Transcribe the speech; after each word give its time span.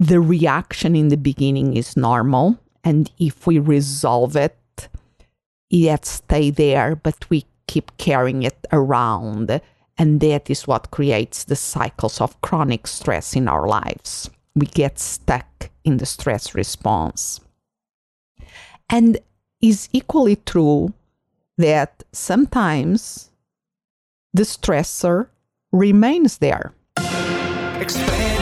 the 0.00 0.18
reaction 0.18 0.96
in 0.96 1.08
the 1.08 1.16
beginning 1.16 1.76
is 1.76 1.96
normal. 1.96 2.58
And 2.82 3.10
if 3.18 3.46
we 3.46 3.58
resolve 3.58 4.34
it, 4.34 4.56
it 5.70 6.06
stay 6.06 6.50
there, 6.50 6.96
but 6.96 7.28
we 7.28 7.44
keep 7.68 7.96
carrying 7.98 8.42
it 8.42 8.66
around. 8.72 9.60
And 9.98 10.20
that 10.20 10.48
is 10.48 10.66
what 10.66 10.90
creates 10.90 11.44
the 11.44 11.54
cycles 11.54 12.20
of 12.20 12.40
chronic 12.40 12.86
stress 12.86 13.36
in 13.36 13.46
our 13.46 13.68
lives. 13.68 14.30
We 14.54 14.66
get 14.66 14.98
stuck 14.98 15.70
in 15.84 15.98
the 15.98 16.06
stress 16.06 16.54
response. 16.54 17.40
And 18.88 19.18
is 19.60 19.90
equally 19.92 20.36
true 20.36 20.94
that 21.58 22.02
sometimes 22.12 23.30
the 24.32 24.44
stressor 24.44 25.28
remains 25.70 26.38
there. 26.38 26.72
Expanding 26.96 28.39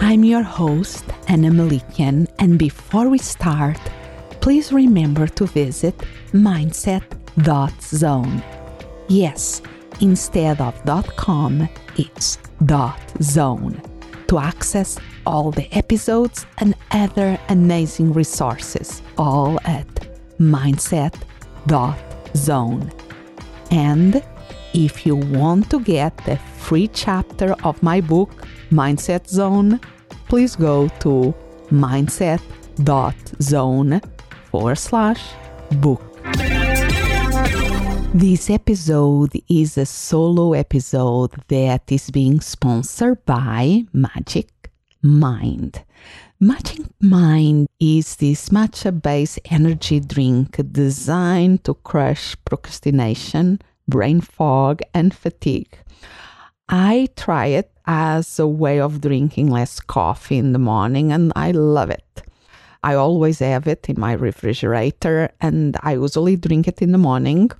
I'm 0.00 0.24
your 0.24 0.42
host, 0.42 1.04
Ana 1.28 1.50
Melikian, 1.50 2.26
and 2.38 2.58
before 2.58 3.10
we 3.10 3.18
start, 3.18 3.78
please 4.40 4.72
remember 4.72 5.26
to 5.26 5.44
visit 5.44 5.94
mindset.zone. 6.32 7.02
Yes, 9.08 9.60
instead 10.00 10.58
of 10.60 10.74
.com, 11.16 11.68
it's 11.98 12.38
.zone 13.20 13.82
to 14.28 14.38
access 14.38 14.98
all 15.26 15.50
the 15.50 15.68
episodes 15.76 16.46
and 16.58 16.74
other 16.92 17.38
amazing 17.50 18.14
resources, 18.14 19.02
all 19.18 19.60
at 19.64 19.86
mindset.zone. 20.38 20.92
And 23.70 24.22
if 24.72 25.04
you 25.04 25.16
want 25.16 25.68
to 25.70 25.80
get 25.80 26.16
the 26.24 26.38
free 26.70 26.86
chapter 26.94 27.54
of 27.64 27.82
my 27.82 28.00
book, 28.00 28.30
Mindset 28.70 29.26
Zone, 29.28 29.80
please 30.28 30.54
go 30.54 30.86
to 31.00 31.34
mindset.zone 31.72 32.80
forward 34.52 34.78
slash 34.78 35.20
book. 35.82 36.00
This 38.14 38.48
episode 38.48 39.32
is 39.48 39.76
a 39.78 39.84
solo 39.84 40.52
episode 40.52 41.32
that 41.48 41.90
is 41.90 42.08
being 42.12 42.40
sponsored 42.40 43.24
by 43.24 43.82
Magic 43.92 44.70
Mind. 45.02 45.82
Magic 46.38 46.86
Mind 47.00 47.66
is 47.80 48.14
this 48.14 48.50
matcha 48.50 48.92
based 49.02 49.40
energy 49.46 49.98
drink 49.98 50.60
designed 50.70 51.64
to 51.64 51.74
crush 51.74 52.36
procrastination, 52.44 53.60
brain 53.88 54.20
fog, 54.20 54.82
and 54.94 55.12
fatigue. 55.12 55.76
I 56.70 57.08
try 57.16 57.46
it 57.46 57.72
as 57.86 58.38
a 58.38 58.46
way 58.46 58.78
of 58.78 59.00
drinking 59.00 59.50
less 59.50 59.80
coffee 59.80 60.38
in 60.38 60.52
the 60.52 60.60
morning 60.60 61.10
and 61.10 61.32
I 61.34 61.50
love 61.50 61.90
it. 61.90 62.22
I 62.84 62.94
always 62.94 63.40
have 63.40 63.66
it 63.66 63.88
in 63.88 63.98
my 63.98 64.12
refrigerator 64.12 65.30
and 65.40 65.76
I 65.82 65.94
usually 65.94 66.36
drink 66.36 66.68
it 66.68 66.80
in 66.80 66.92
the 66.92 66.98
morning 66.98 67.50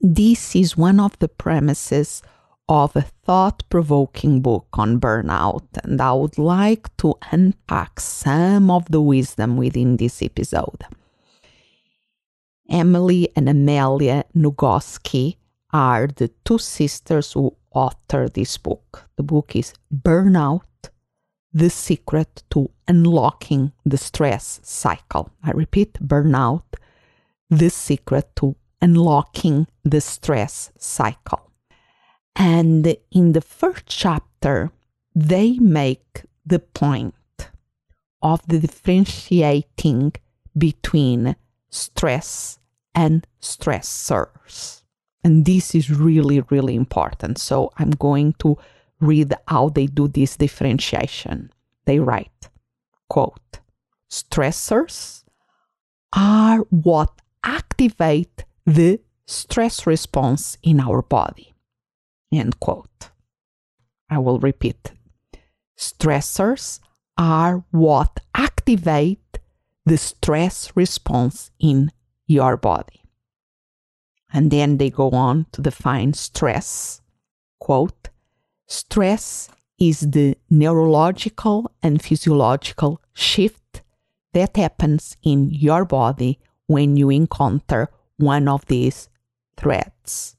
This 0.00 0.56
is 0.56 0.76
one 0.76 1.00
of 1.00 1.18
the 1.18 1.28
premises 1.28 2.22
of 2.70 2.94
a 2.94 3.02
thought 3.02 3.64
provoking 3.68 4.40
book 4.40 4.68
on 4.74 5.00
burnout, 5.00 5.66
and 5.82 6.00
I 6.00 6.12
would 6.12 6.38
like 6.38 6.96
to 6.98 7.16
unpack 7.32 7.98
some 7.98 8.70
of 8.70 8.86
the 8.88 9.00
wisdom 9.00 9.56
within 9.56 9.96
this 9.96 10.22
episode. 10.22 10.84
Emily 12.70 13.28
and 13.34 13.48
Amelia 13.48 14.24
Nagoski 14.36 15.36
are 15.72 16.06
the 16.06 16.28
two 16.44 16.58
sisters 16.58 17.32
who 17.32 17.56
authored 17.74 18.34
this 18.34 18.56
book. 18.56 19.08
The 19.16 19.24
book 19.24 19.56
is 19.56 19.74
Burnout 19.92 20.90
The 21.52 21.70
Secret 21.70 22.44
to 22.50 22.70
Unlocking 22.86 23.72
the 23.84 23.98
Stress 23.98 24.60
Cycle. 24.62 25.32
I 25.42 25.50
repeat, 25.50 25.94
Burnout 25.94 26.62
The 27.50 27.70
Secret 27.70 28.36
to 28.36 28.54
Unlocking 28.80 29.66
the 29.82 30.00
Stress 30.00 30.70
Cycle. 30.78 31.49
And 32.36 32.96
in 33.10 33.32
the 33.32 33.40
first 33.40 33.86
chapter, 33.86 34.70
they 35.14 35.58
make 35.58 36.24
the 36.46 36.58
point 36.58 37.14
of 38.22 38.46
the 38.46 38.58
differentiating 38.58 40.12
between 40.56 41.36
stress 41.68 42.58
and 42.94 43.26
stressors. 43.40 44.82
And 45.22 45.44
this 45.44 45.74
is 45.74 45.90
really, 45.90 46.40
really 46.50 46.74
important. 46.74 47.38
So 47.38 47.70
I'm 47.78 47.90
going 47.90 48.34
to 48.40 48.56
read 49.00 49.34
how 49.48 49.68
they 49.68 49.86
do 49.86 50.08
this 50.08 50.36
differentiation. 50.36 51.50
They 51.84 51.98
write, 51.98 52.48
quote, 53.08 53.60
stressors 54.10 55.24
are 56.14 56.58
what 56.70 57.20
activate 57.44 58.44
the 58.66 59.00
stress 59.26 59.86
response 59.86 60.58
in 60.62 60.80
our 60.80 61.02
body. 61.02 61.54
End 62.32 62.60
quote. 62.60 63.10
I 64.08 64.18
will 64.18 64.38
repeat. 64.38 64.92
Stressors 65.76 66.80
are 67.16 67.64
what 67.70 68.20
activate 68.34 69.38
the 69.84 69.96
stress 69.96 70.72
response 70.74 71.50
in 71.58 71.90
your 72.26 72.56
body. 72.56 73.02
And 74.32 74.50
then 74.50 74.78
they 74.78 74.90
go 74.90 75.10
on 75.10 75.46
to 75.52 75.62
define 75.62 76.12
stress. 76.12 77.00
Quote, 77.58 78.10
stress 78.66 79.48
is 79.78 80.00
the 80.00 80.36
neurological 80.48 81.72
and 81.82 82.00
physiological 82.00 83.00
shift 83.12 83.82
that 84.32 84.56
happens 84.56 85.16
in 85.22 85.50
your 85.50 85.84
body 85.84 86.38
when 86.66 86.96
you 86.96 87.10
encounter 87.10 87.88
one 88.16 88.46
of 88.46 88.64
these 88.66 89.08
threats. 89.56 90.36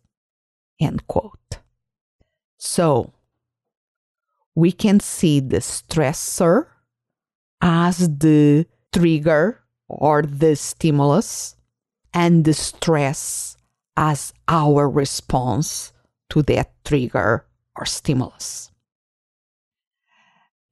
End 0.79 1.05
quote. 1.07 1.61
So, 2.63 3.12
we 4.54 4.72
can 4.72 5.00
see 5.00 5.40
the 5.40 5.62
stressor 5.62 6.68
as 7.60 8.08
the 8.19 8.68
trigger 8.94 9.63
or 9.88 10.22
the 10.22 10.56
stimulus, 10.56 11.56
and 12.13 12.46
the 12.46 12.54
stress 12.54 13.58
as 13.98 14.31
our 14.48 14.88
response 14.88 15.92
to 16.30 16.44
that 16.44 16.72
trigger 16.86 17.48
or 17.75 17.86
stimulus. 17.88 18.69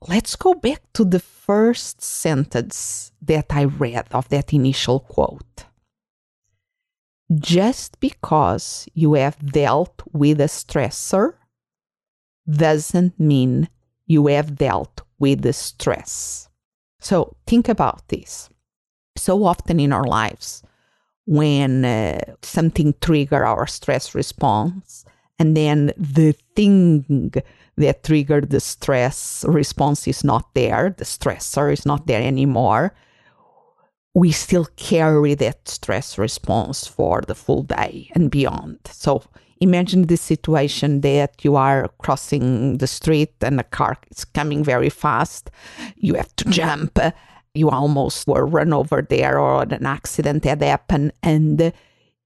Let's 0.07 0.35
go 0.35 0.53
back 0.53 0.83
to 0.93 1.03
the 1.03 1.19
first 1.19 2.03
sentence 2.03 3.11
that 3.19 3.47
I 3.49 3.63
read 3.63 4.05
of 4.11 4.29
that 4.29 4.53
initial 4.53 4.99
quote. 4.99 5.65
Just 7.33 7.99
because 7.99 8.87
you 8.93 9.15
have 9.15 9.51
dealt 9.51 10.03
with 10.13 10.39
a 10.39 10.45
stressor 10.45 11.33
doesn't 12.49 13.19
mean 13.19 13.69
you 14.05 14.27
have 14.27 14.55
dealt 14.55 15.01
with 15.19 15.41
the 15.41 15.53
stress. 15.53 16.49
So 16.99 17.35
think 17.45 17.69
about 17.69 18.07
this. 18.07 18.49
So 19.15 19.43
often 19.43 19.79
in 19.79 19.93
our 19.93 20.05
lives, 20.05 20.63
when 21.25 21.85
uh, 21.85 22.19
something 22.41 22.95
trigger 23.01 23.45
our 23.45 23.67
stress 23.67 24.15
response, 24.15 25.05
and 25.37 25.55
then 25.55 25.93
the 25.97 26.33
thing 26.55 27.31
that 27.77 28.03
triggered 28.03 28.49
the 28.49 28.59
stress 28.59 29.45
response 29.47 30.07
is 30.07 30.23
not 30.23 30.53
there, 30.53 30.93
the 30.97 31.05
stressor 31.05 31.71
is 31.71 31.85
not 31.85 32.07
there 32.07 32.21
anymore, 32.21 32.93
we 34.13 34.31
still 34.31 34.67
carry 34.75 35.35
that 35.35 35.67
stress 35.67 36.17
response 36.17 36.87
for 36.87 37.21
the 37.21 37.35
full 37.35 37.63
day 37.63 38.11
and 38.15 38.31
beyond. 38.31 38.79
So 38.85 39.23
imagine 39.61 40.03
the 40.03 40.17
situation 40.17 41.01
that 41.01 41.43
you 41.43 41.55
are 41.55 41.89
crossing 41.99 42.77
the 42.77 42.87
street 42.87 43.33
and 43.41 43.59
a 43.59 43.63
car 43.63 43.97
is 44.09 44.25
coming 44.25 44.63
very 44.63 44.89
fast. 44.89 45.51
You 45.97 46.15
have 46.15 46.35
to 46.37 46.45
jump. 46.49 46.99
You 47.53 47.69
almost 47.69 48.27
were 48.27 48.45
run 48.45 48.73
over 48.73 49.01
there 49.01 49.39
or 49.39 49.63
an 49.63 49.85
accident 49.85 50.45
had 50.45 50.61
happened. 50.61 51.11
And 51.23 51.73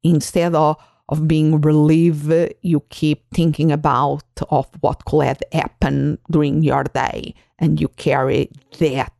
instead 0.03 0.53
of, 0.53 0.77
of 1.09 1.27
being 1.27 1.61
relieved, 1.61 2.53
you 2.61 2.81
keep 2.89 3.23
thinking 3.33 3.71
about 3.71 4.23
of 4.49 4.67
what 4.81 5.05
could 5.05 5.25
have 5.25 5.41
happened 5.51 6.19
during 6.29 6.63
your 6.63 6.83
day. 6.83 7.33
And 7.59 7.79
you 7.79 7.87
carry 7.87 8.51
that, 8.79 9.13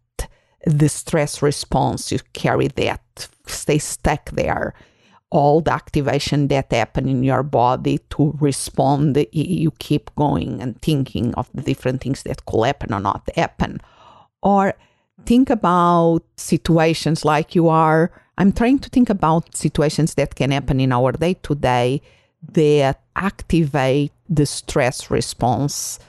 the 0.66 0.90
stress 0.90 1.42
response, 1.42 2.12
you 2.12 2.20
carry 2.34 2.68
that, 2.68 3.28
stay 3.48 3.80
stuck 3.80 4.30
there 4.32 4.74
all 5.34 5.62
the 5.62 5.74
activation 5.74 6.48
that 6.48 6.72
happen 6.72 7.10
in 7.10 7.24
your 7.24 7.44
body 7.44 7.98
to 8.12 8.38
respond 8.40 9.18
you 9.32 9.72
keep 9.80 10.14
going 10.16 10.62
and 10.62 10.80
thinking 10.82 11.34
of 11.34 11.50
the 11.54 11.64
different 11.64 12.02
things 12.02 12.22
that 12.24 12.46
could 12.46 12.66
happen 12.66 12.94
or 12.94 13.00
not 13.00 13.28
happen. 13.36 13.82
Or 14.44 14.76
think 15.26 15.50
about 15.50 16.22
situations 16.38 17.24
like 17.24 17.56
you 17.56 17.70
are 17.70 18.12
i'm 18.38 18.52
trying 18.52 18.80
to 18.80 18.90
think 18.90 19.10
about 19.10 19.56
situations 19.56 20.16
that 20.16 20.36
can 20.36 20.50
happen 20.52 20.80
in 20.80 20.92
our 20.92 21.12
day 21.14 21.36
to 21.36 21.54
day 21.56 22.02
that 22.52 23.00
activate 23.16 24.12
the 24.30 24.46
stress 24.46 25.10
response. 25.12 26.00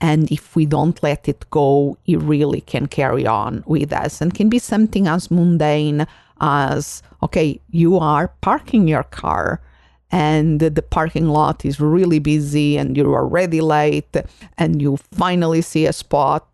And 0.00 0.30
if 0.30 0.56
we 0.56 0.66
don't 0.66 1.02
let 1.02 1.28
it 1.28 1.48
go 1.50 1.96
it 2.06 2.16
really 2.18 2.60
can 2.60 2.86
carry 2.86 3.26
on 3.26 3.64
with 3.66 3.92
us. 3.92 4.20
And 4.20 4.34
can 4.34 4.48
be 4.48 4.58
something 4.58 5.06
as 5.06 5.30
mundane 5.30 6.06
as 6.40 7.02
okay, 7.22 7.60
you 7.70 7.98
are 7.98 8.28
parking 8.40 8.88
your 8.88 9.04
car 9.04 9.60
and 10.10 10.60
the 10.60 10.82
parking 10.82 11.28
lot 11.28 11.64
is 11.64 11.80
really 11.80 12.18
busy 12.18 12.78
and 12.78 12.96
you're 12.96 13.14
already 13.14 13.60
late 13.60 14.16
and 14.56 14.80
you 14.80 14.96
finally 14.96 15.60
see 15.60 15.86
a 15.86 15.92
spot 15.92 16.46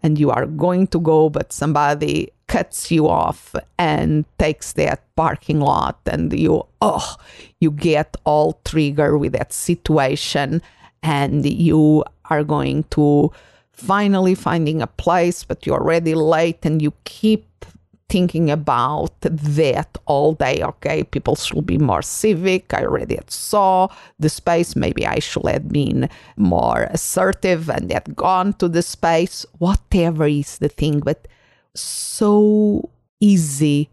and 0.00 0.18
you 0.18 0.30
are 0.30 0.46
going 0.46 0.86
to 0.86 1.00
go, 1.00 1.28
but 1.28 1.52
somebody 1.52 2.30
cuts 2.46 2.90
you 2.90 3.08
off 3.08 3.54
and 3.78 4.24
takes 4.38 4.72
that 4.74 5.02
parking 5.16 5.60
lot 5.60 5.98
and 6.06 6.32
you, 6.38 6.64
oh, 6.80 7.16
you 7.60 7.70
get 7.70 8.16
all 8.24 8.60
triggered 8.64 9.18
with 9.18 9.32
that 9.32 9.52
situation 9.52 10.62
and 11.02 11.44
you 11.44 12.04
are 12.28 12.44
going 12.44 12.84
to 12.90 13.32
finally 13.72 14.34
finding 14.34 14.82
a 14.82 14.86
place, 14.86 15.42
but 15.42 15.66
you're 15.66 15.80
already 15.80 16.14
late 16.14 16.64
and 16.64 16.80
you 16.80 16.92
keep 17.04 17.46
thinking 18.10 18.50
about 18.50 19.12
that 19.20 19.96
all 20.04 20.34
day. 20.34 20.62
Okay, 20.62 21.04
people 21.04 21.36
should 21.36 21.64
be 21.64 21.78
more 21.78 22.02
civic. 22.02 22.74
I 22.74 22.82
already 22.82 23.18
saw 23.28 23.88
the 24.18 24.28
space. 24.28 24.74
Maybe 24.76 25.06
I 25.06 25.20
should 25.20 25.46
have 25.46 25.68
been 25.70 26.10
more 26.36 26.88
assertive 26.90 27.70
and 27.70 27.90
had 27.92 28.16
gone 28.16 28.52
to 28.54 28.68
the 28.68 28.82
space. 28.82 29.46
Whatever 29.58 30.26
is 30.26 30.58
the 30.58 30.68
thing, 30.68 31.00
but 31.00 31.28
so 31.74 32.90
easy 33.20 33.88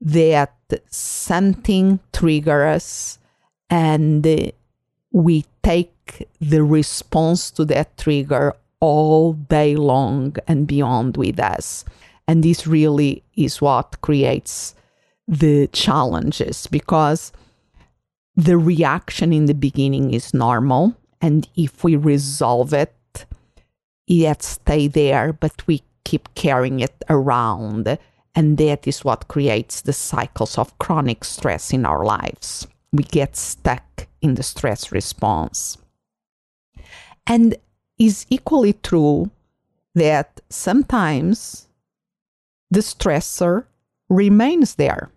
that 0.00 0.52
something 0.90 2.00
triggers 2.12 3.18
and 3.70 4.26
we 5.12 5.44
take 5.62 6.26
the 6.40 6.64
response 6.64 7.50
to 7.52 7.64
that 7.66 7.96
trigger 7.96 8.54
all 8.80 9.34
day 9.34 9.76
long 9.76 10.34
and 10.48 10.66
beyond 10.66 11.16
with 11.16 11.38
us. 11.38 11.84
And 12.28 12.42
this 12.42 12.66
really 12.66 13.22
is 13.36 13.60
what 13.60 14.00
creates 14.00 14.74
the 15.26 15.68
challenges 15.68 16.66
because 16.66 17.32
the 18.36 18.56
reaction 18.56 19.32
in 19.32 19.46
the 19.46 19.54
beginning 19.54 20.12
is 20.14 20.34
normal. 20.34 20.96
And 21.20 21.48
if 21.56 21.84
we 21.84 21.96
resolve 21.96 22.72
it, 22.72 22.94
it 24.06 24.42
stay 24.42 24.88
there, 24.88 25.32
but 25.32 25.66
we 25.66 25.82
keep 26.04 26.34
carrying 26.34 26.80
it 26.80 26.94
around. 27.08 27.98
And 28.34 28.58
that 28.58 28.86
is 28.86 29.04
what 29.04 29.28
creates 29.28 29.82
the 29.82 29.92
cycles 29.92 30.58
of 30.58 30.78
chronic 30.78 31.24
stress 31.24 31.72
in 31.72 31.84
our 31.84 32.04
lives. 32.04 32.66
We 32.92 33.04
get 33.04 33.36
stuck 33.36 34.06
in 34.20 34.34
the 34.34 34.42
stress 34.42 34.90
response. 34.90 35.78
And 37.26 37.56
is 37.98 38.26
equally 38.30 38.72
true 38.72 39.30
that 39.94 40.40
sometimes 40.48 41.68
the 42.72 42.80
stressor 42.80 43.64
remains 44.08 44.76
there. 44.76 45.10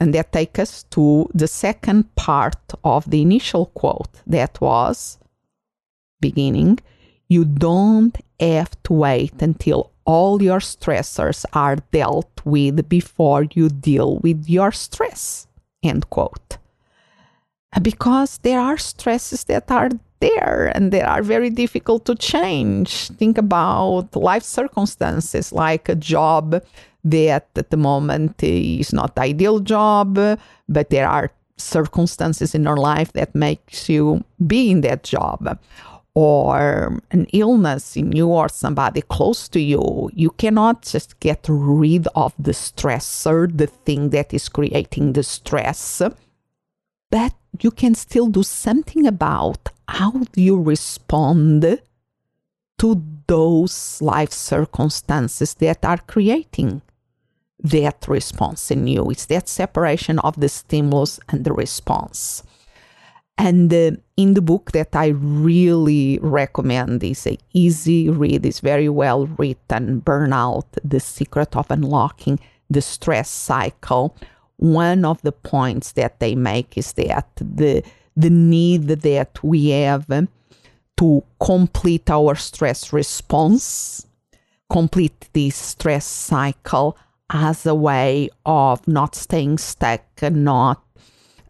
And 0.00 0.14
that 0.14 0.32
takes 0.32 0.58
us 0.58 0.82
to 0.94 1.28
the 1.34 1.46
second 1.46 2.14
part 2.16 2.72
of 2.82 3.08
the 3.10 3.20
initial 3.20 3.66
quote 3.66 4.14
that 4.26 4.60
was 4.60 5.18
beginning, 6.20 6.78
you 7.28 7.44
don't 7.44 8.16
have 8.40 8.82
to 8.84 8.92
wait 8.94 9.40
until 9.42 9.92
all 10.04 10.42
your 10.42 10.58
stressors 10.58 11.44
are 11.52 11.76
dealt 11.92 12.40
with 12.44 12.88
before 12.88 13.44
you 13.52 13.68
deal 13.68 14.18
with 14.18 14.48
your 14.48 14.72
stress. 14.72 15.46
End 15.82 16.08
quote. 16.10 16.56
Because 17.80 18.38
there 18.38 18.60
are 18.60 18.78
stresses 18.78 19.44
that 19.44 19.70
are 19.70 19.90
there 20.22 20.70
and 20.74 20.92
they 20.92 21.02
are 21.02 21.22
very 21.22 21.50
difficult 21.50 22.04
to 22.06 22.14
change. 22.14 23.08
Think 23.18 23.36
about 23.36 24.14
life 24.14 24.44
circumstances 24.44 25.52
like 25.52 25.88
a 25.88 25.94
job 25.94 26.62
that 27.04 27.48
at 27.56 27.70
the 27.70 27.76
moment 27.76 28.42
is 28.42 28.92
not 28.92 29.16
the 29.16 29.22
ideal 29.22 29.58
job, 29.58 30.18
but 30.68 30.90
there 30.90 31.08
are 31.08 31.30
circumstances 31.56 32.54
in 32.54 32.62
your 32.64 32.76
life 32.76 33.12
that 33.12 33.34
makes 33.34 33.88
you 33.88 34.24
be 34.46 34.70
in 34.70 34.80
that 34.82 35.02
job. 35.02 35.58
Or 36.14 37.00
an 37.10 37.26
illness 37.32 37.96
in 37.96 38.12
you 38.12 38.28
or 38.28 38.50
somebody 38.50 39.00
close 39.00 39.48
to 39.48 39.60
you, 39.60 40.10
you 40.12 40.30
cannot 40.30 40.82
just 40.82 41.18
get 41.20 41.46
rid 41.48 42.06
of 42.14 42.34
the 42.38 42.52
stressor, 42.52 43.48
the 43.56 43.66
thing 43.66 44.10
that 44.10 44.34
is 44.34 44.50
creating 44.50 45.14
the 45.14 45.22
stress 45.22 46.02
but 47.12 47.34
you 47.60 47.70
can 47.70 47.94
still 47.94 48.26
do 48.26 48.42
something 48.42 49.06
about 49.06 49.68
how 49.86 50.22
you 50.34 50.58
respond 50.60 51.78
to 52.78 53.02
those 53.26 54.00
life 54.00 54.32
circumstances 54.32 55.54
that 55.54 55.84
are 55.84 55.98
creating 55.98 56.80
that 57.62 58.08
response 58.08 58.70
in 58.70 58.86
you. 58.86 59.10
It's 59.10 59.26
that 59.26 59.46
separation 59.46 60.18
of 60.20 60.40
the 60.40 60.48
stimulus 60.48 61.20
and 61.28 61.44
the 61.44 61.52
response. 61.52 62.42
And 63.36 63.72
uh, 63.72 63.92
in 64.16 64.32
the 64.32 64.42
book 64.42 64.72
that 64.72 64.96
I 64.96 65.08
really 65.08 66.18
recommend 66.22 67.04
is 67.04 67.26
a 67.26 67.38
easy 67.52 68.08
read, 68.08 68.46
is 68.46 68.60
very 68.60 68.88
well 68.88 69.26
written, 69.26 70.00
Burnout, 70.00 70.66
The 70.82 71.00
Secret 71.00 71.54
of 71.56 71.70
Unlocking 71.70 72.40
the 72.72 72.82
Stress 72.82 73.28
Cycle 73.28 74.16
one 74.62 75.04
of 75.04 75.20
the 75.22 75.32
points 75.32 75.90
that 75.92 76.20
they 76.20 76.36
make 76.36 76.78
is 76.78 76.92
that 76.92 77.26
the 77.34 77.82
the 78.16 78.30
need 78.30 78.86
that 78.86 79.42
we 79.42 79.70
have 79.70 80.06
to 80.96 81.24
complete 81.40 82.08
our 82.08 82.36
stress 82.36 82.92
response, 82.92 84.06
complete 84.70 85.28
this 85.32 85.56
stress 85.56 86.06
cycle 86.06 86.96
as 87.30 87.66
a 87.66 87.74
way 87.74 88.28
of 88.46 88.86
not 88.86 89.16
staying 89.16 89.58
stuck 89.58 90.04
and 90.20 90.44
not 90.44 90.80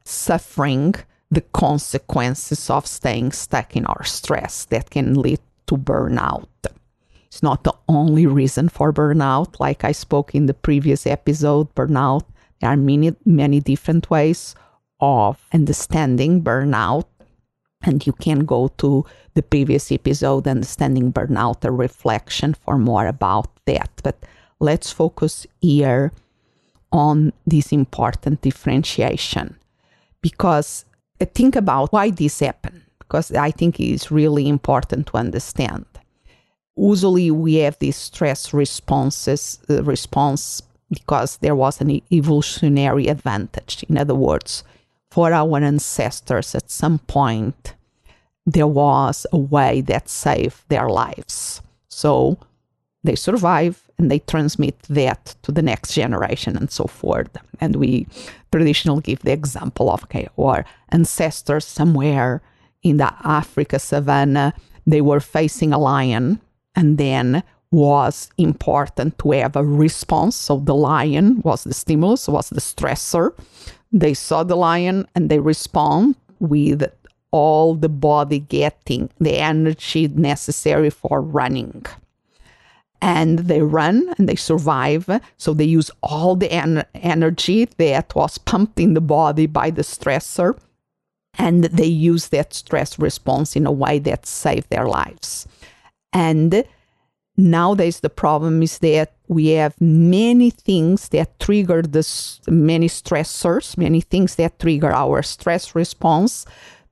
suffering 0.05 0.95
the 1.31 1.43
consequences 1.53 2.71
of 2.71 2.87
staying 2.87 3.33
stuck 3.33 3.77
in 3.77 3.85
our 3.85 4.05
stress 4.05 4.65
that 4.67 4.89
can 4.89 5.21
lead 5.21 5.41
to 5.67 5.77
burnout. 5.77 6.47
It's 7.27 7.43
not 7.43 7.65
the 7.65 7.75
only 7.89 8.27
reason 8.27 8.71
for 8.71 8.93
burnout. 8.93 9.61
Like 9.61 9.85
I 9.85 9.93
spoke 9.93 10.35
in 10.35 10.47
the 10.47 10.55
previous 10.55 11.07
episode, 11.07 11.75
burnout, 11.75 12.25
there 12.63 12.71
are 12.71 12.77
many, 12.77 13.13
many 13.25 13.59
different 13.59 14.09
ways 14.09 14.55
of 15.01 15.45
understanding 15.53 16.43
burnout. 16.43 17.07
And 17.83 18.07
you 18.07 18.13
can 18.13 18.45
go 18.45 18.69
to 18.79 19.05
the 19.35 19.43
previous 19.43 19.91
episode, 19.91 20.47
Understanding 20.47 21.13
Burnout, 21.13 21.65
a 21.65 21.73
reflection 21.73 22.55
for 22.55 22.79
more 22.79 23.09
about 23.09 23.49
that. 23.67 23.91
But 24.05 24.17
let's 24.61 24.93
focus 24.93 25.45
here 25.61 26.13
on 26.93 27.33
this 27.45 27.73
important 27.73 28.43
differentiation 28.43 29.57
because 30.21 30.85
uh, 31.21 31.25
think 31.35 31.57
about 31.57 31.93
why 31.93 32.11
this 32.11 32.39
happened 32.39 32.83
because 33.01 33.33
I 33.33 33.51
think 33.51 33.81
it 33.81 33.93
is 33.93 34.13
really 34.13 34.47
important 34.47 35.09
to 35.09 35.17
understand. 35.17 35.87
Usually 36.77 37.33
we 37.33 37.55
have 37.57 37.79
these 37.81 37.97
stress 37.97 38.55
responses 38.55 39.59
uh, 39.69 39.83
response 39.83 40.63
because 40.93 41.39
there 41.39 41.57
was 41.57 41.81
an 41.81 42.01
evolutionary 42.13 43.09
advantage. 43.09 43.85
In 43.89 43.99
other 43.99 44.15
words, 44.15 44.65
for 45.11 45.33
our 45.33 45.59
ancestors 45.59 46.55
at 46.55 46.71
some 46.71 46.99
point 47.01 47.75
there 48.47 48.67
was 48.67 49.27
a 49.33 49.39
way 49.39 49.81
that 49.83 50.09
saved 50.09 50.69
their 50.69 50.89
lives. 50.89 51.63
So 51.89 52.39
they 53.05 53.15
survive 53.15 53.89
and 53.99 54.11
they 54.11 54.19
transmit 54.21 54.81
that 54.89 55.35
to 55.43 55.53
the 55.53 55.63
next 55.63 55.95
generation 55.95 56.57
and 56.57 56.71
so 56.71 56.85
forth. 56.85 57.31
And 57.61 57.77
we 57.77 58.07
traditionally 58.51 59.03
give 59.03 59.21
the 59.21 59.33
example 59.33 59.91
of 59.91 60.03
okay, 60.05 60.29
our 60.39 60.65
ancestors 60.89 61.65
somewhere 61.65 62.43
in 62.83 62.97
the 62.97 63.15
Africa 63.25 63.79
savannah, 63.79 64.55
they 64.87 65.01
were 65.01 65.21
facing 65.21 65.73
a 65.73 65.79
lion 65.79 66.41
and 66.75 66.99
then 66.99 67.43
was 67.73 68.31
important 68.39 69.19
to 69.19 69.33
have 69.33 69.57
a 69.57 69.65
response. 69.65 70.37
So 70.37 70.59
the 70.59 70.75
lion 70.75 71.41
was 71.43 71.65
the 71.65 71.75
stimulus, 71.75 72.29
was 72.29 72.51
the 72.51 72.61
stressor. 72.61 73.33
They 73.91 74.15
saw 74.15 74.45
the 74.45 74.57
lion 74.57 75.09
and 75.15 75.29
they 75.29 75.41
respond 75.41 76.15
with 76.39 76.85
all 77.33 77.75
the 77.75 77.89
body 77.89 78.39
getting 78.39 79.11
the 79.19 79.39
energy 79.39 80.07
necessary 80.07 80.91
for 80.91 81.21
running 81.21 81.85
and 83.03 83.41
they 83.41 83.61
run 83.61 84.15
and 84.17 84.29
they 84.29 84.37
survive. 84.37 85.11
So 85.37 85.53
they 85.53 85.65
use 85.65 85.91
all 86.03 86.37
the 86.37 86.51
en- 86.51 86.85
energy 86.95 87.65
that 87.77 88.15
was 88.15 88.39
pumped 88.39 88.79
in 88.79 88.95
the 88.95 89.01
body 89.01 89.47
by 89.47 89.71
the 89.71 89.83
stressor, 89.83 90.57
and 91.37 91.65
they 91.65 91.87
use 91.87 92.29
that 92.29 92.55
stress 92.55 92.99
response 92.99 93.57
in 93.57 93.67
a 93.67 93.73
way 93.73 93.99
that 93.99 94.25
saved 94.25 94.71
their 94.71 94.87
lives. 94.87 95.49
And 96.13 96.65
nowadays, 97.37 98.01
the 98.01 98.11
problem 98.11 98.63
is 98.63 98.79
that 98.79 99.15
we 99.29 99.49
have 99.49 99.81
many 99.81 100.51
things 100.51 101.09
that 101.11 101.39
trigger 101.41 101.83
this, 101.83 102.41
many 102.49 102.89
stressors, 102.89 103.77
many 103.77 104.01
things 104.01 104.37
that 104.37 104.59
trigger 104.59 104.93
our 104.93 105.23
stress 105.23 105.75
response. 105.75 106.45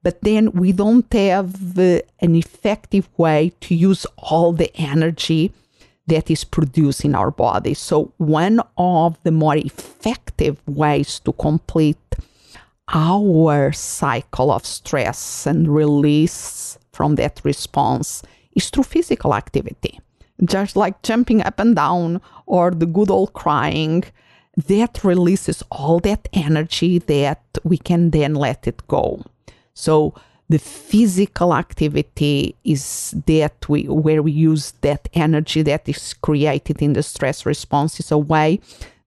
But 0.02 0.22
then 0.22 0.52
we 0.52 0.72
don't 0.72 1.12
have 1.12 1.78
uh, 1.78 2.00
an 2.20 2.34
effective 2.34 3.08
way 3.18 3.52
to 3.60 3.74
use 3.74 4.06
all 4.16 4.52
the 4.52 4.74
energy 4.76 5.52
that 6.06 6.30
is 6.30 6.44
produced 6.44 7.04
in 7.04 7.14
our 7.14 7.30
body. 7.30 7.74
So, 7.74 8.12
one 8.16 8.60
of 8.76 9.18
the 9.22 9.30
more 9.30 9.56
effective 9.56 10.56
ways 10.66 11.20
to 11.20 11.32
complete 11.32 11.98
our 12.92 13.72
cycle 13.72 14.50
of 14.50 14.66
stress 14.66 15.46
and 15.46 15.68
release 15.68 16.78
from 16.92 17.14
that 17.14 17.40
response 17.44 18.22
is 18.56 18.70
through 18.70 18.84
physical 18.84 19.34
activity, 19.34 20.00
just 20.44 20.76
like 20.76 21.02
jumping 21.02 21.42
up 21.42 21.58
and 21.58 21.76
down 21.76 22.20
or 22.46 22.70
the 22.70 22.86
good 22.86 23.10
old 23.10 23.32
crying. 23.32 24.04
That 24.56 25.04
releases 25.04 25.62
all 25.70 26.00
that 26.00 26.28
energy 26.32 26.98
that 26.98 27.42
we 27.64 27.78
can 27.78 28.10
then 28.10 28.34
let 28.34 28.66
it 28.66 28.86
go. 28.88 29.24
So, 29.74 30.14
the 30.48 30.58
physical 30.58 31.54
activity 31.54 32.56
is 32.64 33.14
that 33.26 33.68
we 33.68 33.84
where 33.84 34.20
we 34.20 34.32
use 34.32 34.72
that 34.80 35.08
energy 35.14 35.62
that 35.62 35.88
is 35.88 36.12
created 36.14 36.82
in 36.82 36.92
the 36.92 37.04
stress 37.04 37.46
response 37.46 38.00
is 38.00 38.10
a 38.10 38.18
way 38.18 38.58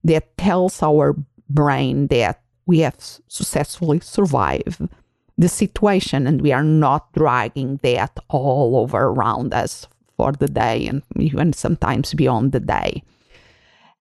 that 0.02 0.36
tells 0.38 0.82
our 0.82 1.14
brain 1.50 2.06
that 2.06 2.40
we 2.64 2.78
have 2.78 2.96
successfully 3.28 4.00
survived 4.00 4.88
the 5.36 5.48
situation 5.48 6.26
and 6.26 6.40
we 6.40 6.50
are 6.50 6.64
not 6.64 7.12
dragging 7.12 7.78
that 7.82 8.18
all 8.28 8.76
over 8.76 8.98
around 8.98 9.52
us 9.52 9.86
for 10.16 10.32
the 10.32 10.48
day 10.48 10.86
and 10.86 11.02
even 11.16 11.52
sometimes 11.52 12.14
beyond 12.14 12.52
the 12.52 12.60
day. 12.60 13.02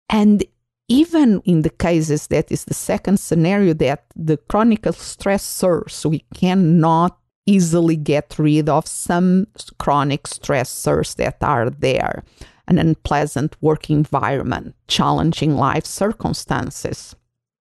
And 0.09 0.43
even 0.87 1.41
in 1.45 1.61
the 1.61 1.69
cases 1.69 2.27
that 2.27 2.51
is 2.51 2.65
the 2.65 2.73
second 2.73 3.19
scenario 3.19 3.73
that 3.73 4.05
the 4.15 4.37
chronic 4.37 4.81
stressors 4.81 6.05
we 6.05 6.19
cannot 6.33 7.17
easily 7.45 7.95
get 7.95 8.35
rid 8.37 8.69
of 8.69 8.87
some 8.87 9.47
chronic 9.79 10.23
stressors 10.23 11.15
that 11.15 11.37
are 11.41 11.69
there 11.69 12.23
an 12.67 12.79
unpleasant 12.79 13.55
work 13.61 13.89
environment, 13.89 14.75
challenging 14.87 15.55
life 15.55 15.85
circumstances, 15.85 17.15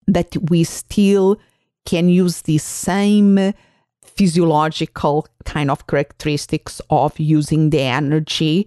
that 0.07 0.37
we 0.51 0.63
still 0.65 1.37
can 1.85 2.09
use 2.09 2.43
the 2.43 2.59
same 2.59 3.53
physiological 4.17 5.27
kind 5.45 5.71
of 5.71 5.87
characteristics 5.87 6.81
of 6.91 7.19
using 7.19 7.71
the 7.71 7.81
energy 7.81 8.67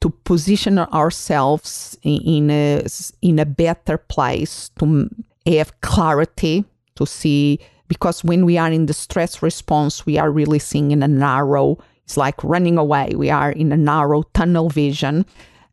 to 0.00 0.10
position 0.10 0.78
ourselves 0.78 1.96
in 2.02 2.50
a, 2.50 2.84
in 3.22 3.38
a 3.38 3.46
better 3.46 3.98
place, 3.98 4.70
to 4.78 5.08
have 5.46 5.78
clarity, 5.80 6.64
to 6.96 7.06
see 7.06 7.58
because 7.90 8.22
when 8.22 8.46
we 8.46 8.56
are 8.56 8.70
in 8.70 8.86
the 8.86 8.92
stress 8.92 9.42
response, 9.42 10.06
we 10.06 10.16
are 10.16 10.30
really 10.30 10.60
seeing 10.60 10.92
in 10.92 11.02
a 11.02 11.08
narrow, 11.08 11.76
it's 12.04 12.16
like 12.16 12.42
running 12.44 12.78
away. 12.78 13.14
We 13.16 13.30
are 13.30 13.50
in 13.50 13.72
a 13.72 13.76
narrow 13.76 14.22
tunnel 14.32 14.68
vision. 14.68 15.26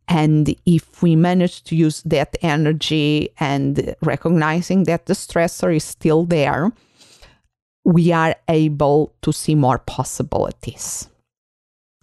And 0.07 0.55
if 0.65 1.03
we 1.03 1.15
manage 1.15 1.63
to 1.65 1.75
use 1.75 2.01
that 2.03 2.35
energy 2.41 3.29
and 3.39 3.95
recognizing 4.01 4.85
that 4.85 5.05
the 5.05 5.13
stressor 5.13 5.75
is 5.75 5.83
still 5.83 6.25
there, 6.25 6.71
we 7.87 8.11
are 8.11 8.35
able 8.49 9.13
to 9.21 9.31
see 9.31 9.55
more 9.55 9.77
possibilities 9.77 11.07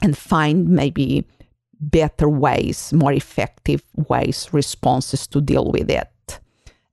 and 0.01 0.17
find 0.17 0.67
maybe 0.67 1.27
better 1.79 2.27
ways, 2.27 2.91
more 2.95 3.13
effective 3.13 3.83
ways, 4.09 4.49
responses 4.51 5.27
to 5.27 5.43
deal 5.43 5.71
with 5.71 5.91
it. 5.91 6.41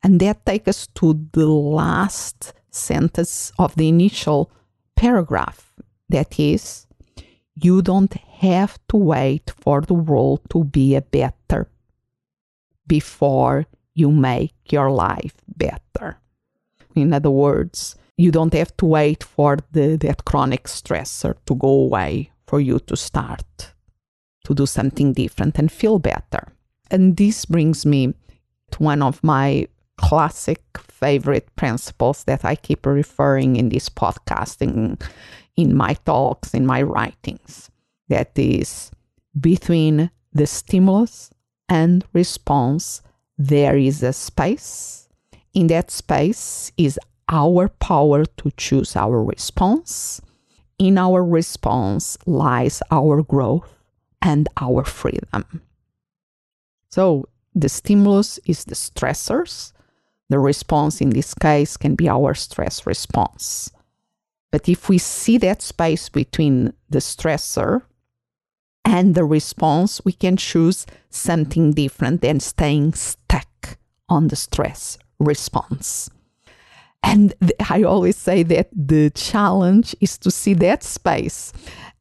And 0.04 0.20
that 0.20 0.46
takes 0.46 0.68
us 0.68 0.88
to 0.96 1.26
the 1.32 1.48
last 1.48 2.52
sentence 2.70 3.54
of 3.58 3.74
the 3.76 3.88
initial 3.88 4.52
paragraph. 4.98 5.74
That 6.10 6.38
is, 6.38 6.86
you 7.56 7.82
don't 7.82 8.14
have 8.14 8.78
to 8.90 8.98
wait 8.98 9.54
for 9.58 9.80
the 9.80 9.94
world 9.94 10.42
to 10.50 10.66
be 10.66 10.96
a 10.96 11.02
better 11.02 11.70
before 12.88 13.68
you 13.94 14.12
make 14.12 14.54
your 14.70 14.92
life 14.92 15.36
better. 15.48 16.20
In 16.94 17.14
other 17.14 17.32
words, 17.32 17.96
you 18.18 18.32
don't 18.32 18.54
have 18.54 18.76
to 18.78 18.86
wait 18.86 19.24
for 19.24 19.58
the, 19.72 19.98
that 19.98 20.26
chronic 20.26 20.66
stressor 20.66 21.36
to 21.46 21.56
go 21.56 21.70
away 21.70 22.32
for 22.46 22.60
you 22.60 22.80
to 22.80 22.96
start 22.96 23.74
to 24.44 24.54
do 24.54 24.66
something 24.66 25.14
different 25.14 25.58
and 25.58 25.72
feel 25.72 26.00
better. 26.00 26.54
And 26.90 27.18
this 27.18 27.46
brings 27.46 27.86
me 27.86 28.14
to 28.72 28.84
one 28.84 29.02
of 29.02 29.24
my 29.24 29.68
classic 29.98 30.62
favorite 30.78 31.56
principles 31.56 32.24
that 32.26 32.44
I 32.44 32.56
keep 32.56 32.86
referring 32.86 33.56
in 33.56 33.70
this 33.70 33.90
podcast, 33.90 34.62
in, 34.62 34.98
in 35.56 35.76
my 35.76 35.94
talks, 36.06 36.54
in 36.54 36.66
my 36.66 36.82
writings. 36.82 37.70
That 38.10 38.32
is, 38.36 38.92
between 39.40 40.12
the 40.34 40.48
stimulus 40.48 41.30
and 41.70 42.04
response, 42.14 43.02
there 43.38 43.78
is 43.78 44.04
a 44.04 44.14
space. 44.14 45.08
In 45.54 45.68
that 45.68 45.92
space 45.92 46.72
is 46.78 47.00
our 47.32 47.70
power 47.70 48.26
to 48.26 48.52
choose 48.58 48.96
our 48.96 49.24
response. 49.24 50.22
In 50.78 50.98
our 50.98 51.24
response 51.24 52.18
lies 52.26 52.82
our 52.92 53.24
growth 53.24 53.74
and 54.22 54.48
our 54.58 54.84
freedom. 54.84 55.62
So, 56.90 57.26
the 57.56 57.70
stimulus 57.70 58.40
is 58.46 58.66
the 58.66 58.76
stressors, 58.76 59.74
the 60.30 60.40
response 60.40 61.02
in 61.02 61.10
this 61.10 61.34
case 61.34 61.76
can 61.76 61.96
be 61.96 62.08
our 62.08 62.34
stress 62.34 62.86
response. 62.88 63.70
But 64.52 64.70
if 64.70 64.88
we 64.88 64.98
see 64.98 65.38
that 65.40 65.62
space 65.62 66.08
between 66.10 66.74
the 66.90 67.00
stressor 67.00 67.84
and 68.86 69.16
the 69.16 69.26
response, 69.26 70.02
we 70.06 70.14
can 70.14 70.38
choose 70.38 70.86
something 71.10 71.72
different 71.72 72.22
than 72.22 72.40
staying 72.40 72.94
stuck 72.94 73.78
on 74.08 74.30
the 74.30 74.36
stress 74.36 74.98
response. 75.20 76.10
And 77.04 77.34
I 77.70 77.84
always 77.84 78.16
say 78.16 78.44
that 78.44 78.70
the 78.72 79.10
challenge 79.12 79.96
is 80.00 80.18
to 80.20 80.32
see 80.32 80.54
that 80.56 80.84
space. 80.84 81.52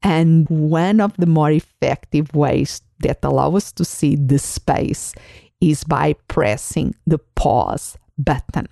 And 0.02 0.48
one 0.48 1.00
of 1.00 1.16
the 1.16 1.26
more 1.26 1.50
effective 1.50 2.34
ways 2.34 2.82
that 3.00 3.18
allow 3.22 3.56
us 3.56 3.72
to 3.72 3.84
see 3.84 4.16
the 4.16 4.38
space 4.38 5.14
is 5.60 5.84
by 5.84 6.14
pressing 6.28 6.94
the 7.06 7.18
pause 7.34 7.96
button. 8.18 8.68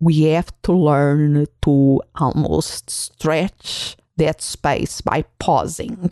We 0.00 0.22
have 0.24 0.52
to 0.62 0.72
learn 0.72 1.46
to 1.62 2.00
almost 2.16 2.90
stretch 2.90 3.96
that 4.16 4.40
space 4.40 5.00
by 5.00 5.24
pausing. 5.38 6.10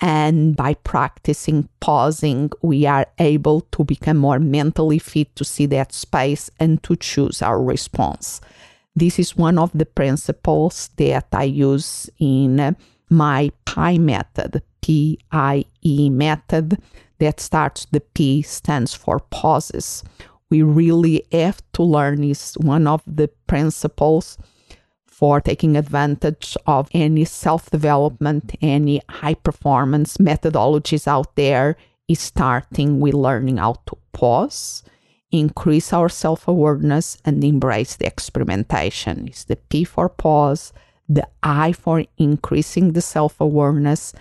And 0.00 0.56
by 0.56 0.74
practicing 0.74 1.68
pausing, 1.80 2.50
we 2.62 2.86
are 2.86 3.06
able 3.18 3.60
to 3.72 3.84
become 3.84 4.16
more 4.16 4.38
mentally 4.38 4.98
fit 4.98 5.36
to 5.36 5.44
see 5.44 5.66
that 5.66 5.92
space 5.92 6.50
and 6.58 6.82
to 6.84 6.96
choose 6.96 7.42
our 7.42 7.62
response. 7.62 8.40
This 8.94 9.18
is 9.18 9.36
one 9.36 9.58
of 9.58 9.70
the 9.72 9.86
principles 9.86 10.90
that 10.96 11.28
I 11.32 11.44
use 11.44 12.10
in 12.18 12.60
uh, 12.60 12.72
my 13.08 13.50
PIE 13.64 13.98
method, 13.98 14.62
P 14.82 15.18
I 15.30 15.64
E 15.82 16.10
method, 16.10 16.80
that 17.18 17.40
starts, 17.40 17.86
the 17.90 18.00
P 18.00 18.42
stands 18.42 18.94
for 18.94 19.20
pauses. 19.30 20.02
We 20.50 20.62
really 20.62 21.24
have 21.32 21.62
to 21.74 21.82
learn 21.82 22.24
is 22.24 22.54
one 22.54 22.86
of 22.86 23.02
the 23.06 23.28
principles 23.46 24.36
for 25.06 25.40
taking 25.40 25.76
advantage 25.76 26.56
of 26.66 26.88
any 26.92 27.24
self 27.26 27.70
development, 27.70 28.56
any 28.62 29.02
high 29.08 29.34
performance 29.34 30.16
methodologies 30.16 31.06
out 31.06 31.36
there 31.36 31.76
is 32.08 32.20
starting 32.20 32.98
with 33.00 33.14
learning 33.14 33.58
how 33.58 33.74
to 33.86 33.96
pause, 34.12 34.82
increase 35.32 35.92
our 35.92 36.08
self 36.08 36.48
awareness, 36.48 37.18
and 37.24 37.42
embrace 37.44 37.96
the 37.96 38.06
experimentation. 38.06 39.28
It's 39.28 39.44
the 39.44 39.56
P 39.56 39.84
for 39.84 40.08
pause, 40.08 40.72
the 41.08 41.26
I 41.42 41.72
for 41.72 42.04
increasing 42.18 42.92
the 42.92 43.00
self 43.00 43.40
awareness, 43.40 44.12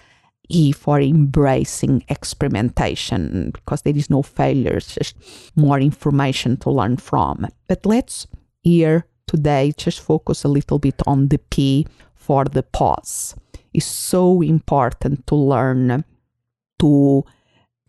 E 0.50 0.72
for 0.72 1.00
embracing 1.00 2.04
experimentation 2.10 3.52
because 3.54 3.84
there 3.84 3.96
is 3.96 4.10
no 4.10 4.24
failure, 4.24 4.78
it's 4.78 4.96
just 4.96 5.16
more 5.56 5.80
information 5.80 6.58
to 6.58 6.72
learn 6.72 6.98
from. 6.98 7.48
But 7.68 7.86
let's 7.86 8.28
here 8.62 9.06
today 9.28 9.74
just 9.78 10.00
focus 10.00 10.44
a 10.44 10.48
little 10.48 10.80
bit 10.80 11.02
on 11.06 11.28
the 11.28 11.38
P 11.38 11.88
for 12.16 12.46
the 12.46 12.64
pause. 12.64 13.36
It's 13.74 13.86
so 13.86 14.42
important 14.42 15.28
to 15.28 15.36
learn 15.36 16.04
to 16.80 17.24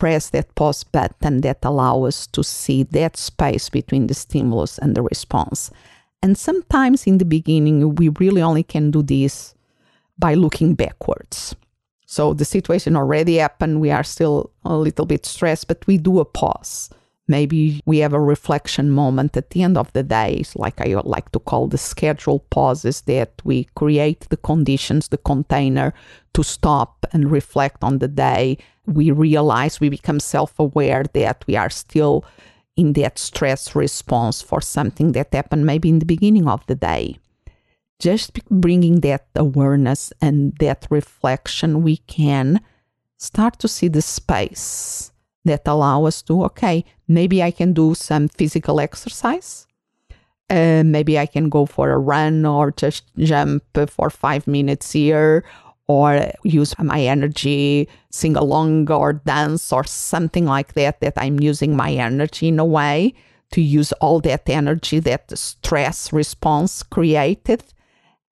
press 0.00 0.30
that 0.30 0.52
pause 0.56 0.82
button 0.82 1.42
that 1.42 1.58
allows 1.62 2.08
us 2.08 2.26
to 2.28 2.42
see 2.42 2.82
that 2.82 3.16
space 3.16 3.68
between 3.68 4.08
the 4.08 4.14
stimulus 4.14 4.78
and 4.78 4.96
the 4.96 5.02
response. 5.02 5.70
And 6.22 6.36
sometimes 6.36 7.06
in 7.06 7.18
the 7.18 7.24
beginning, 7.24 7.94
we 7.94 8.08
really 8.08 8.42
only 8.42 8.64
can 8.64 8.90
do 8.90 9.02
this 9.02 9.54
by 10.18 10.34
looking 10.34 10.74
backwards. 10.74 11.54
So 12.06 12.34
the 12.34 12.44
situation 12.44 12.96
already 12.96 13.36
happened. 13.36 13.80
We 13.80 13.92
are 13.92 14.02
still 14.02 14.50
a 14.64 14.76
little 14.76 15.06
bit 15.06 15.24
stressed, 15.24 15.68
but 15.68 15.86
we 15.86 15.96
do 15.96 16.18
a 16.18 16.24
pause. 16.24 16.90
Maybe 17.30 17.80
we 17.86 17.98
have 17.98 18.12
a 18.12 18.20
reflection 18.20 18.90
moment 18.90 19.36
at 19.36 19.50
the 19.50 19.62
end 19.62 19.78
of 19.78 19.92
the 19.92 20.02
day, 20.02 20.42
like 20.56 20.80
I 20.80 21.00
like 21.04 21.30
to 21.30 21.38
call 21.38 21.68
the 21.68 21.78
schedule 21.78 22.40
pauses 22.50 23.02
that 23.02 23.30
we 23.44 23.68
create 23.76 24.26
the 24.30 24.36
conditions, 24.36 25.06
the 25.06 25.16
container 25.16 25.94
to 26.34 26.42
stop 26.42 27.06
and 27.12 27.30
reflect 27.30 27.84
on 27.84 27.98
the 27.98 28.08
day. 28.08 28.58
We 28.84 29.12
realize 29.12 29.78
we 29.78 29.90
become 29.90 30.18
self 30.18 30.58
aware 30.58 31.04
that 31.14 31.44
we 31.46 31.54
are 31.54 31.70
still 31.70 32.24
in 32.76 32.94
that 32.94 33.16
stress 33.16 33.76
response 33.76 34.42
for 34.42 34.60
something 34.60 35.12
that 35.12 35.32
happened 35.32 35.64
maybe 35.64 35.88
in 35.88 36.00
the 36.00 36.12
beginning 36.14 36.48
of 36.48 36.66
the 36.66 36.74
day. 36.74 37.16
Just 38.00 38.44
bringing 38.50 39.02
that 39.02 39.28
awareness 39.36 40.12
and 40.20 40.56
that 40.58 40.88
reflection, 40.90 41.84
we 41.84 41.98
can 41.98 42.60
start 43.18 43.60
to 43.60 43.68
see 43.68 43.86
the 43.86 44.02
space 44.02 45.12
that 45.44 45.62
allow 45.66 46.04
us 46.04 46.22
to 46.22 46.44
okay 46.44 46.84
maybe 47.08 47.42
i 47.42 47.50
can 47.50 47.72
do 47.72 47.94
some 47.94 48.28
physical 48.28 48.80
exercise. 48.80 49.66
Uh, 50.48 50.82
maybe 50.84 51.18
i 51.18 51.26
can 51.26 51.48
go 51.48 51.64
for 51.64 51.90
a 51.90 51.98
run 51.98 52.44
or 52.44 52.72
just 52.72 53.04
jump 53.18 53.62
for 53.88 54.10
five 54.10 54.46
minutes 54.46 54.92
here 54.92 55.44
or 55.86 56.30
use 56.42 56.76
my 56.78 57.00
energy 57.00 57.88
sing 58.10 58.36
along 58.36 58.90
or 58.90 59.12
dance 59.12 59.72
or 59.72 59.84
something 59.84 60.46
like 60.46 60.74
that 60.74 61.00
that 61.00 61.14
i'm 61.16 61.38
using 61.38 61.76
my 61.76 61.92
energy 61.92 62.48
in 62.48 62.58
a 62.58 62.64
way 62.64 63.14
to 63.52 63.60
use 63.60 63.92
all 63.94 64.20
that 64.20 64.48
energy 64.48 65.00
that 65.00 65.36
stress 65.36 66.12
response 66.12 66.82
created. 66.82 67.64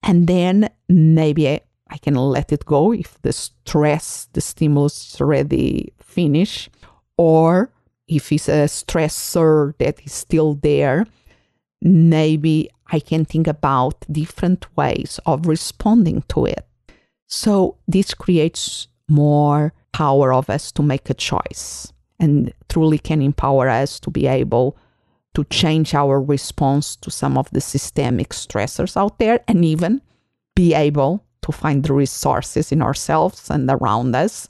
And 0.02 0.26
then 0.26 0.70
maybe 0.88 1.48
I, 1.48 1.60
I 1.90 1.98
can 1.98 2.14
let 2.14 2.52
it 2.52 2.64
go 2.64 2.92
if 2.92 3.20
the 3.22 3.32
stress 3.32 4.28
the 4.32 4.40
stimulus 4.40 5.14
is 5.14 5.20
already 5.20 5.92
finished 6.00 6.70
or 7.18 7.70
if 8.06 8.32
it's 8.32 8.48
a 8.48 8.64
stressor 8.64 9.76
that 9.78 10.00
is 10.04 10.12
still 10.12 10.54
there, 10.54 11.06
maybe 11.82 12.70
I 12.90 13.00
can 13.00 13.24
think 13.26 13.46
about 13.46 14.06
different 14.10 14.64
ways 14.76 15.20
of 15.26 15.46
responding 15.46 16.22
to 16.28 16.46
it. 16.46 16.66
So 17.26 17.76
this 17.86 18.14
creates 18.14 18.88
more 19.08 19.74
power 19.92 20.32
of 20.32 20.48
us 20.48 20.72
to 20.72 20.82
make 20.82 21.10
a 21.10 21.14
choice 21.14 21.92
and 22.18 22.52
truly 22.68 22.98
can 22.98 23.20
empower 23.20 23.68
us 23.68 24.00
to 24.00 24.10
be 24.10 24.26
able 24.26 24.76
to 25.34 25.44
change 25.44 25.94
our 25.94 26.20
response 26.20 26.96
to 26.96 27.10
some 27.10 27.36
of 27.36 27.50
the 27.50 27.60
systemic 27.60 28.30
stressors 28.30 28.96
out 28.96 29.18
there 29.18 29.40
and 29.46 29.64
even 29.64 30.00
be 30.56 30.74
able 30.74 31.24
to 31.42 31.52
find 31.52 31.84
the 31.84 31.92
resources 31.92 32.72
in 32.72 32.82
ourselves 32.82 33.50
and 33.50 33.70
around 33.70 34.16
us 34.16 34.48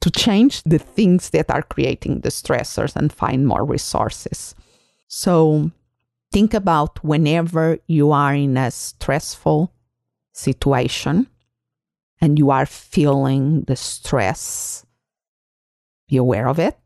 to 0.00 0.10
change 0.10 0.62
the 0.64 0.78
things 0.78 1.30
that 1.30 1.50
are 1.50 1.62
creating 1.62 2.20
the 2.20 2.28
stressors 2.28 2.94
and 2.94 3.12
find 3.12 3.46
more 3.46 3.64
resources. 3.64 4.54
So 5.08 5.70
think 6.32 6.54
about 6.54 7.02
whenever 7.02 7.78
you 7.86 8.12
are 8.12 8.34
in 8.34 8.56
a 8.56 8.70
stressful 8.70 9.72
situation 10.32 11.26
and 12.20 12.38
you 12.38 12.50
are 12.50 12.66
feeling 12.66 13.62
the 13.62 13.76
stress, 13.76 14.84
be 16.08 16.16
aware 16.16 16.48
of 16.48 16.58
it 16.58 16.78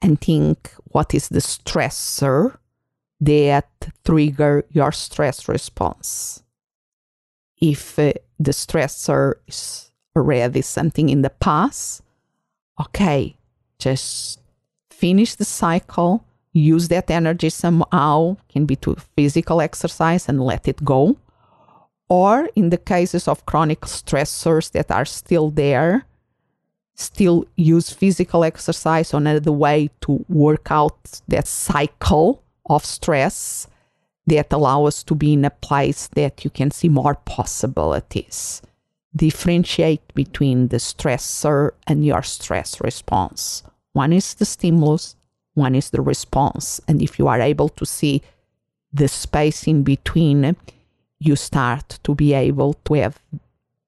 and 0.00 0.20
think 0.20 0.72
what 0.84 1.14
is 1.14 1.28
the 1.28 1.40
stressor 1.40 2.56
that 3.20 3.68
trigger 4.04 4.64
your 4.70 4.92
stress 4.92 5.48
response. 5.48 6.42
If 7.60 7.98
uh, 7.98 8.12
the 8.38 8.52
stressor 8.52 9.34
is 9.46 9.87
already 10.18 10.62
something 10.62 11.08
in 11.08 11.22
the 11.22 11.30
past, 11.30 12.02
okay, 12.80 13.36
just 13.78 14.40
finish 14.90 15.34
the 15.36 15.44
cycle, 15.44 16.24
use 16.52 16.88
that 16.88 17.10
energy 17.10 17.50
somehow, 17.50 18.36
can 18.48 18.66
be 18.66 18.76
to 18.76 18.96
physical 19.16 19.60
exercise 19.60 20.28
and 20.28 20.42
let 20.42 20.66
it 20.68 20.84
go. 20.84 21.16
Or 22.08 22.48
in 22.56 22.70
the 22.70 22.78
cases 22.78 23.28
of 23.28 23.46
chronic 23.46 23.82
stressors 23.82 24.72
that 24.72 24.90
are 24.90 25.04
still 25.04 25.50
there, 25.50 26.04
still 26.94 27.46
use 27.56 27.90
physical 27.90 28.42
exercise 28.42 29.14
on 29.14 29.26
another 29.26 29.52
way 29.52 29.90
to 30.00 30.24
work 30.28 30.68
out 30.70 31.20
that 31.28 31.46
cycle 31.46 32.42
of 32.66 32.84
stress 32.84 33.68
that 34.26 34.52
allow 34.52 34.84
us 34.84 35.02
to 35.04 35.14
be 35.14 35.34
in 35.34 35.44
a 35.44 35.50
place 35.50 36.08
that 36.08 36.44
you 36.44 36.50
can 36.50 36.70
see 36.70 36.88
more 36.88 37.14
possibilities 37.14 38.62
differentiate 39.14 40.02
between 40.14 40.68
the 40.68 40.76
stressor 40.76 41.70
and 41.86 42.04
your 42.04 42.22
stress 42.22 42.80
response. 42.80 43.62
One 43.92 44.12
is 44.12 44.34
the 44.34 44.44
stimulus, 44.44 45.16
one 45.54 45.74
is 45.74 45.90
the 45.90 46.00
response. 46.00 46.80
And 46.86 47.02
if 47.02 47.18
you 47.18 47.28
are 47.28 47.40
able 47.40 47.68
to 47.70 47.84
see 47.84 48.22
the 48.92 49.08
space 49.08 49.66
in 49.66 49.82
between, 49.82 50.56
you 51.18 51.36
start 51.36 51.98
to 52.04 52.14
be 52.14 52.32
able 52.32 52.74
to 52.84 52.94
have 52.94 53.20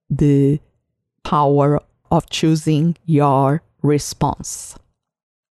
the 0.08 0.58
power 1.22 1.80
of 2.10 2.28
choosing 2.28 2.96
your 3.06 3.62
response. 3.82 4.76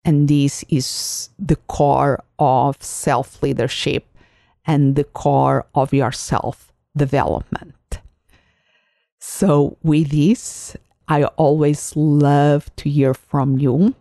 And 0.03 0.27
this 0.27 0.63
is 0.69 1.29
the 1.39 1.55
core 1.55 2.23
of 2.37 2.81
self 2.83 3.41
leadership 3.41 4.05
and 4.65 4.95
the 4.95 5.03
core 5.03 5.65
of 5.73 5.93
your 5.93 6.11
self 6.11 6.71
development. 6.95 7.73
So, 9.19 9.77
with 9.83 10.11
this, 10.11 10.77
I 11.07 11.23
always 11.23 11.95
love 11.95 12.73
to 12.77 12.89
hear 12.89 13.13
from 13.13 13.59
you. 13.59 13.95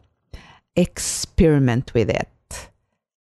Experiment 0.76 1.92
with 1.92 2.08
it 2.08 2.70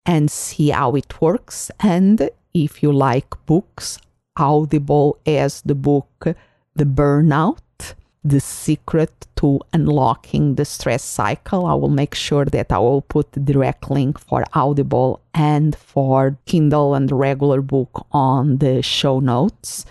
and 0.05 0.29
see 0.29 0.69
how 0.69 0.95
it 0.95 1.21
works. 1.21 1.71
And 1.79 2.29
if 2.53 2.83
you 2.83 2.91
like 2.91 3.33
books, 3.45 3.97
Audible 4.37 5.17
has 5.25 5.61
the 5.61 5.75
book 5.75 6.27
The 6.75 6.83
Burnout, 6.83 7.93
The 8.23 8.41
Secret 8.41 9.27
to 9.37 9.61
Unlocking 9.71 10.55
the 10.55 10.65
Stress 10.65 11.03
Cycle. 11.03 11.65
I 11.65 11.75
will 11.75 11.89
make 11.89 12.15
sure 12.15 12.45
that 12.45 12.71
I 12.71 12.79
will 12.79 13.01
put 13.01 13.31
the 13.31 13.39
direct 13.39 13.89
link 13.89 14.19
for 14.19 14.43
Audible 14.53 15.21
and 15.33 15.75
for 15.75 16.37
Kindle 16.45 16.93
and 16.93 17.07
the 17.07 17.15
regular 17.15 17.61
book 17.61 18.05
on 18.11 18.57
the 18.57 18.81
show 18.81 19.19
notes. 19.19 19.85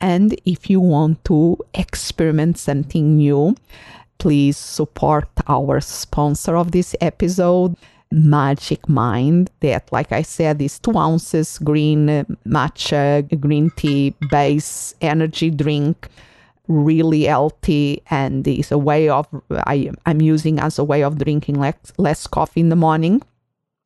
And 0.00 0.38
if 0.44 0.68
you 0.68 0.80
want 0.80 1.24
to 1.24 1.58
experiment 1.74 2.58
something 2.58 3.16
new, 3.16 3.56
please 4.18 4.56
support 4.56 5.28
our 5.48 5.80
sponsor 5.80 6.56
of 6.56 6.72
this 6.72 6.94
episode, 7.00 7.76
Magic 8.10 8.88
Mind, 8.88 9.50
that, 9.60 9.90
like 9.92 10.12
I 10.12 10.22
said, 10.22 10.60
is 10.62 10.78
two 10.78 10.96
ounces 10.96 11.58
green 11.58 12.08
matcha 12.46 13.40
green 13.40 13.70
tea 13.76 14.14
base 14.30 14.94
energy 15.00 15.50
drink 15.50 16.08
really 16.68 17.24
healthy 17.24 18.02
and 18.10 18.46
is 18.46 18.72
a 18.72 18.78
way 18.78 19.08
of 19.08 19.26
I, 19.50 19.90
i'm 20.04 20.20
using 20.20 20.58
as 20.58 20.78
a 20.78 20.84
way 20.84 21.04
of 21.04 21.18
drinking 21.18 21.60
less, 21.60 21.92
less 21.96 22.26
coffee 22.26 22.60
in 22.60 22.70
the 22.70 22.76
morning 22.76 23.22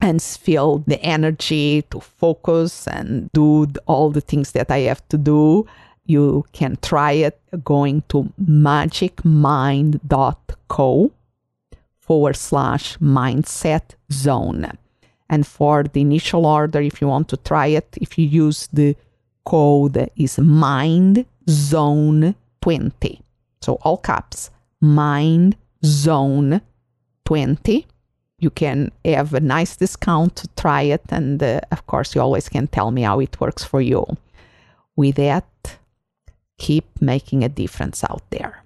and 0.01 0.23
feel 0.23 0.79
the 0.87 0.99
energy 1.03 1.83
to 1.91 2.01
focus 2.01 2.89
and 2.89 3.31
do 3.33 3.67
all 3.87 4.11
the 4.11 4.23
things 4.23 4.53
that 4.53 4.71
i 4.71 4.79
have 4.79 5.07
to 5.09 5.19
do 5.19 5.67
you 6.05 6.45
can 6.53 6.77
try 6.83 7.13
it 7.13 7.41
going 7.65 8.03
to 8.09 8.31
magicmind.co 8.43 11.13
forward 11.99 12.37
slash 12.37 12.99
mindset 12.99 13.95
zone. 14.13 14.67
And 15.29 15.47
for 15.47 15.85
the 15.85 16.01
initial 16.01 16.45
order, 16.45 16.81
if 16.81 17.01
you 17.01 17.07
want 17.07 17.29
to 17.29 17.37
try 17.37 17.67
it, 17.67 17.97
if 18.01 18.19
you 18.19 18.27
use 18.27 18.69
the 18.73 18.97
code 19.45 20.11
is 20.17 20.39
mind 20.39 21.25
zone 21.49 22.35
20. 22.63 23.21
So 23.61 23.75
all 23.83 23.99
caps, 23.99 24.51
mind 24.81 25.57
zone 25.85 26.61
20. 27.25 27.87
You 28.39 28.51
can 28.51 28.91
have 29.05 29.35
a 29.35 29.41
nice 29.41 29.77
discount 29.77 30.37
to 30.37 30.49
try 30.57 30.83
it. 30.83 31.03
And 31.11 31.43
uh, 31.43 31.61
of 31.71 31.87
course, 31.87 32.15
you 32.15 32.21
always 32.21 32.49
can 32.49 32.69
tell 32.69 32.91
me 32.91 33.03
how 33.03 33.21
it 33.21 33.41
works 33.41 33.65
for 33.65 33.81
you. 33.81 34.07
With 34.97 35.17
that, 35.17 35.45
keep 36.61 36.85
making 37.01 37.43
a 37.43 37.49
difference 37.49 38.05
out 38.05 38.23
there. 38.31 38.63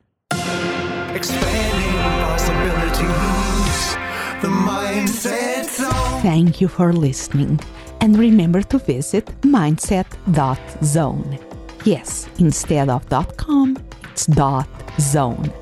Expanding 1.14 1.96
possibilities, 2.26 3.96
the 4.42 4.48
mindset 4.48 5.64
zone. 5.64 6.20
Thank 6.20 6.60
you 6.60 6.68
for 6.68 6.92
listening. 6.92 7.60
And 8.00 8.18
remember 8.18 8.62
to 8.62 8.78
visit 8.78 9.26
mindset.zone. 9.42 11.38
Yes, 11.84 12.28
instead 12.38 12.88
of 12.88 13.08
.com, 13.36 13.78
it's 14.10 14.26
.zone. 15.00 15.52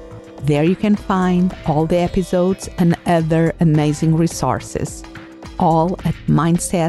There 0.45 0.65
you 0.65 0.75
can 0.75 0.97
find 0.97 1.55
all 1.67 1.87
the 1.87 1.99
episodes 1.99 2.69
and 2.79 2.97
other 3.07 3.55
amazing 3.61 4.17
resources, 4.17 5.05
all 5.59 6.01
at 6.05 6.17
mindset.zone. 6.27 6.85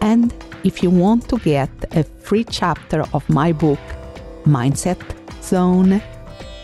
And 0.00 0.34
if 0.64 0.82
you 0.82 0.90
want 0.90 1.28
to 1.28 1.38
get 1.38 1.70
a 1.92 2.04
free 2.04 2.44
chapter 2.44 3.04
of 3.14 3.28
my 3.30 3.52
book, 3.52 3.78
Mindset 4.44 5.00
Zone, 5.42 6.02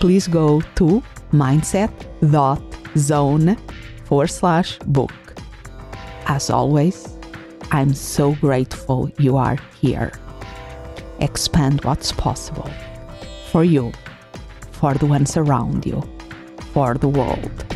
please 0.01 0.29
go 0.29 0.61
to 0.75 1.03
mindset.zone 1.33 1.97
forward 4.05 4.29
slash 4.29 4.79
book. 4.87 5.13
As 6.27 6.51
always, 6.51 7.09
I'm 7.71 7.95
so 7.95 8.35
grateful 8.35 9.11
you 9.19 9.37
are 9.37 9.57
here. 9.81 10.13
Expand 11.21 11.83
what's 11.85 12.13
possible 12.13 12.71
for 13.51 13.65
you, 13.65 13.93
for 14.73 14.95
the 14.95 15.07
ones 15.07 15.37
around 15.37 15.87
you, 15.87 16.03
for 16.73 16.95
the 16.95 17.09
world. 17.09 17.76